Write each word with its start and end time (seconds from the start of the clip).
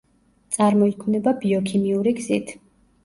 წარმოიქმნება 0.55 1.35
ბიოქიმიური 1.43 2.15
გზით. 2.23 2.59